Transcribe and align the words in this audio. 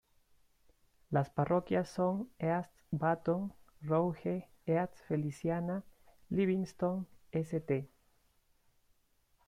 Las 1.11 1.29
parroquias 1.29 1.87
son 1.87 2.27
East 2.39 2.71
Baton 2.89 3.53
Rouge, 3.83 4.49
East 4.65 4.95
Feliciana, 5.07 5.83
Livingston, 6.29 7.05
St. 7.31 7.87